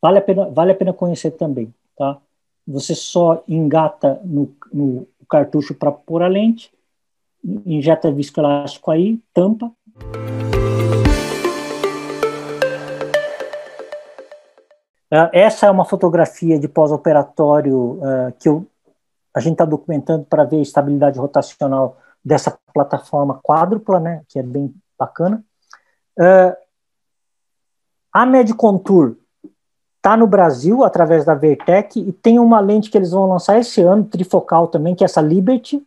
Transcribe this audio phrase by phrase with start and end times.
[0.00, 2.18] vale a pena, vale a pena conhecer também, tá?
[2.66, 6.72] Você só engata no, no cartucho para pôr a lente,
[7.64, 9.72] injeta viscoelástico aí, tampa.
[15.10, 18.66] Uh, essa é uma fotografia de pós-operatório uh, que eu,
[19.34, 24.42] a gente está documentando para ver a estabilidade rotacional dessa plataforma quádrupla, né, que é
[24.42, 25.42] bem bacana.
[26.18, 26.54] Uh,
[28.12, 29.16] a Medcontour
[29.98, 33.82] está no Brasil através da Vertec e tem uma lente que eles vão lançar esse
[33.82, 35.84] ano, trifocal também, que é essa Liberty.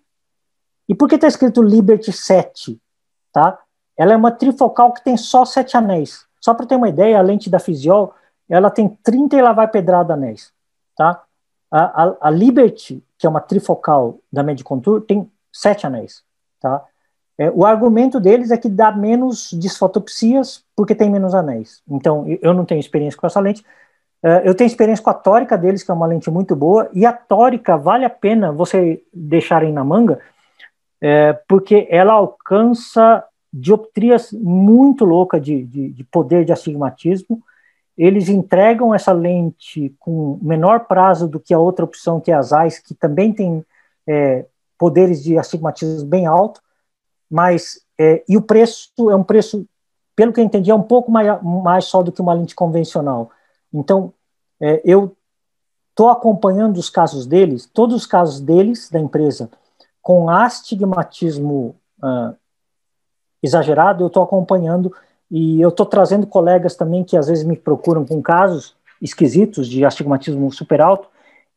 [0.88, 2.80] E por que está escrito Liberty 7?
[3.32, 3.58] Tá?
[3.98, 6.26] Ela é uma trifocal que tem só sete anéis.
[6.40, 8.14] Só para ter uma ideia, a lente da Physiol,
[8.50, 10.52] ela tem 30 e lá vai pedrada anéis.
[10.96, 11.24] Tá?
[11.72, 16.24] A, a, a Liberty, que é uma trifocal da Medcontour, tem sete anéis.
[16.60, 16.84] Tá?
[17.38, 21.82] É, o argumento deles é que dá menos disfotopsias porque tem menos anéis.
[21.88, 23.64] Então, eu não tenho experiência com essa lente.
[24.24, 27.06] É, eu tenho experiência com a tórica deles, que é uma lente muito boa, e
[27.06, 30.20] a tórica vale a pena você deixarem na manga,
[31.00, 37.42] é, porque ela alcança dioptrias muito loucas de, de, de, poder de astigmatismo.
[37.98, 42.42] Eles entregam essa lente com menor prazo do que a outra opção, que é a
[42.42, 43.66] Zeiss, que também tem
[44.08, 44.46] é,
[44.78, 46.62] poderes de astigmatismo bem alto
[47.32, 49.66] mas é, e o preço é um preço,
[50.14, 53.32] pelo que eu entendi, é um pouco mais, mais só do que uma lente convencional.
[53.74, 54.14] Então,
[54.60, 55.16] é, eu
[55.90, 59.50] estou acompanhando os casos deles, todos os casos deles, da empresa,
[60.02, 62.36] com astigmatismo uh,
[63.42, 64.94] exagerado, eu estou acompanhando
[65.30, 69.86] e eu estou trazendo colegas também que às vezes me procuram com casos esquisitos de
[69.86, 71.08] astigmatismo super alto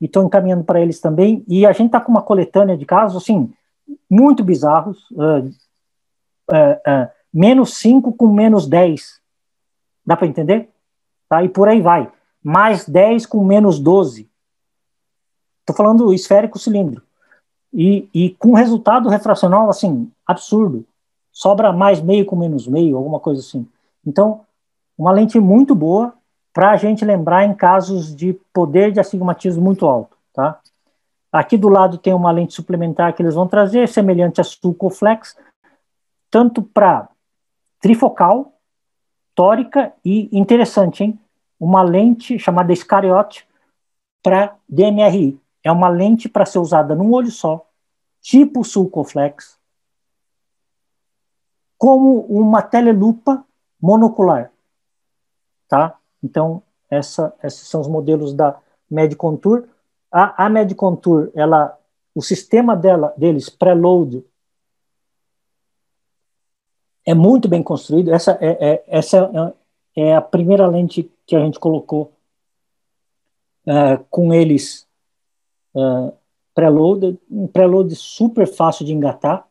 [0.00, 1.44] e estou encaminhando para eles também.
[1.48, 3.52] E a gente está com uma coletânea de casos, assim,
[4.10, 5.50] muito bizarros, uh,
[6.52, 9.20] é, é, menos 5 com menos 10.
[10.06, 10.68] Dá para entender?
[11.28, 11.42] Tá?
[11.42, 12.10] E por aí vai.
[12.42, 14.28] Mais 10 com menos 12.
[15.60, 17.02] Estou falando esférico cilindro.
[17.72, 20.84] E, e com resultado refracional, assim, absurdo.
[21.32, 23.66] Sobra mais meio com menos meio, alguma coisa assim.
[24.06, 24.42] Então,
[24.96, 26.14] uma lente muito boa
[26.52, 30.60] para a gente lembrar em casos de poder de astigmatismo muito alto, tá?
[31.32, 35.36] Aqui do lado tem uma lente suplementar que eles vão trazer, semelhante a Sulcoflex,
[36.30, 37.08] tanto para
[37.80, 38.53] trifocal,
[39.34, 41.18] tórica e interessante, hein?
[41.58, 43.46] Uma lente chamada Iscariote
[44.22, 45.38] para DMRI.
[45.62, 47.66] É uma lente para ser usada num olho só,
[48.20, 49.58] tipo Sulcoflex,
[51.78, 53.44] como uma telelupa
[53.80, 54.50] monocular,
[55.68, 55.98] tá?
[56.22, 58.58] Então, essa, esses são os modelos da
[58.90, 59.64] Medcontour.
[60.10, 61.78] A, a Medcontour, ela,
[62.14, 64.24] o sistema dela, deles, preload,
[67.04, 68.12] é muito bem construído.
[68.12, 69.54] Essa é, é essa
[69.96, 72.12] é, é a primeira lente que a gente colocou
[73.66, 74.86] uh, com eles
[75.74, 76.12] uh,
[76.54, 79.46] preload, um preload super fácil de engatar,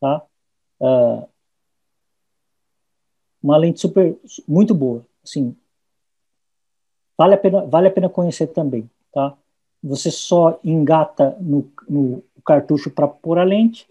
[0.00, 0.22] tá?
[0.80, 1.28] Uh,
[3.42, 5.56] uma lente super muito boa, assim.
[7.16, 9.36] Vale a pena, vale a pena conhecer também, tá?
[9.82, 13.88] Você só engata no, no cartucho para pôr a lente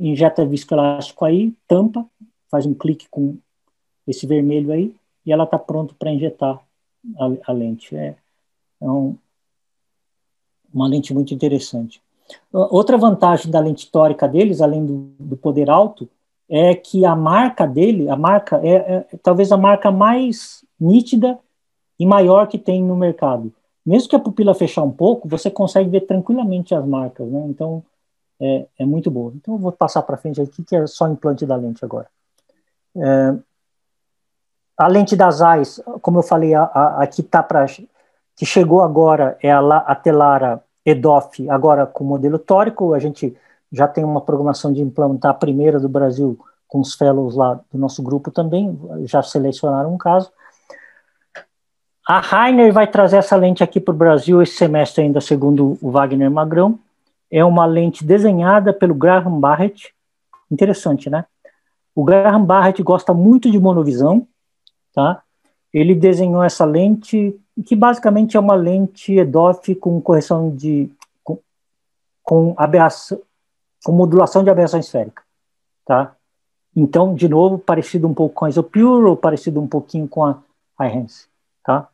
[0.00, 2.04] injeta viscoelástico aí, tampa,
[2.50, 3.36] faz um clique com
[4.06, 4.94] esse vermelho aí,
[5.24, 6.60] e ela está pronto para injetar
[7.18, 7.94] a, a, lente.
[7.94, 8.16] É,
[8.80, 9.16] é um,
[10.72, 12.00] uma lente muito interessante.
[12.52, 16.08] Outra vantagem da lente tórica deles, além do, do poder alto,
[16.48, 21.38] é que a marca dele, a marca é, é, talvez a marca mais nítida
[21.98, 23.52] e maior que tem no mercado.
[23.84, 27.46] Mesmo que a pupila fechar um pouco, você consegue ver tranquilamente as marcas, né?
[27.48, 27.82] Então,
[28.40, 29.32] é, é muito boa.
[29.34, 32.06] Então eu vou passar para frente aqui, que é só implante da lente agora.
[32.96, 33.34] É,
[34.76, 38.82] a lente das AIS, como eu falei, a, a, a que tá para que chegou
[38.82, 42.94] agora é a, a Telara EDOF, agora com modelo tórico.
[42.94, 43.36] A gente
[43.72, 46.38] já tem uma programação de implantar a primeira do Brasil
[46.68, 50.30] com os fellows lá do nosso grupo também, já selecionaram um caso.
[52.06, 55.90] A Rainer vai trazer essa lente aqui para o Brasil esse semestre ainda, segundo o
[55.90, 56.78] Wagner Magrão
[57.30, 59.94] é uma lente desenhada pelo Graham Barrett.
[60.50, 61.24] Interessante, né?
[61.94, 64.26] O Graham Barrett gosta muito de monovisão,
[64.94, 65.22] tá?
[65.72, 70.90] Ele desenhou essa lente, que basicamente é uma lente EDOF com correção de.
[71.22, 71.38] com,
[72.22, 73.20] com, aberração,
[73.84, 75.22] com modulação de aberração esférica,
[75.84, 76.14] tá?
[76.74, 80.40] Então, de novo, parecido um pouco com a Isopure ou parecido um pouquinho com a
[80.80, 81.28] iHands,
[81.64, 81.88] tá?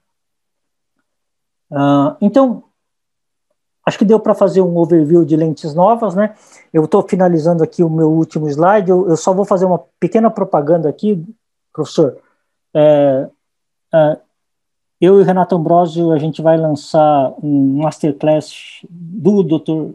[1.70, 2.62] Uh, então,
[3.86, 6.34] Acho que deu para fazer um overview de lentes novas, né?
[6.72, 8.90] Eu estou finalizando aqui o meu último slide.
[8.90, 11.22] Eu, eu, só vou fazer uma pequena propaganda aqui,
[11.72, 12.16] professor.
[12.75, 13.28] É,
[13.92, 14.19] é,
[15.00, 19.92] eu e o Renato Ambrosio, a gente vai lançar um masterclass do Dr.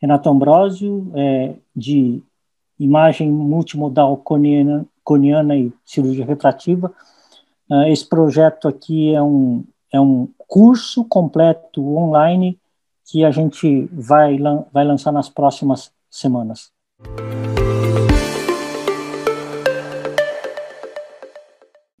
[0.00, 2.22] Renato Ambrosio, é, de
[2.78, 6.92] imagem multimodal coniana, coniana e cirurgia refrativa.
[7.70, 12.58] Uh, esse projeto aqui é um, é um curso completo online
[13.04, 14.38] que a gente vai,
[14.72, 16.70] vai lançar nas próximas semanas.